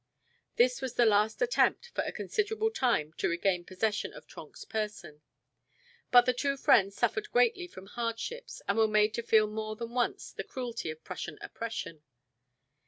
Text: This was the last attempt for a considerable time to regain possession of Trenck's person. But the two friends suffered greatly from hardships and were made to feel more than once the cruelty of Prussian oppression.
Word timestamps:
This 0.55 0.81
was 0.81 0.95
the 0.95 1.05
last 1.05 1.43
attempt 1.43 1.89
for 1.93 2.01
a 2.03 2.11
considerable 2.11 2.71
time 2.71 3.13
to 3.19 3.29
regain 3.29 3.63
possession 3.65 4.13
of 4.13 4.25
Trenck's 4.25 4.65
person. 4.65 5.21
But 6.09 6.25
the 6.25 6.33
two 6.33 6.57
friends 6.57 6.95
suffered 6.95 7.29
greatly 7.29 7.67
from 7.67 7.85
hardships 7.85 8.63
and 8.67 8.79
were 8.79 8.87
made 8.87 9.13
to 9.13 9.21
feel 9.21 9.45
more 9.45 9.75
than 9.75 9.91
once 9.91 10.31
the 10.31 10.43
cruelty 10.43 10.89
of 10.89 11.03
Prussian 11.03 11.37
oppression. 11.39 12.01